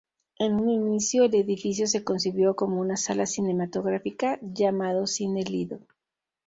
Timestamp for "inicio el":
0.67-1.35